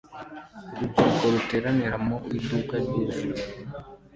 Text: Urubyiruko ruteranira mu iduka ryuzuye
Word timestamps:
Urubyiruko 0.77 1.23
ruteranira 1.33 1.97
mu 2.07 2.17
iduka 2.37 2.73
ryuzuye 2.83 3.43